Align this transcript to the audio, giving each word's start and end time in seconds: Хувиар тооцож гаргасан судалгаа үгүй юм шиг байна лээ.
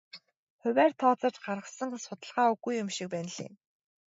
Хувиар 0.61 0.93
тооцож 0.99 1.35
гаргасан 1.45 1.89
судалгаа 2.05 2.47
үгүй 2.53 2.73
юм 2.83 2.89
шиг 2.95 3.07
байна 3.13 3.31
лээ. 3.37 3.51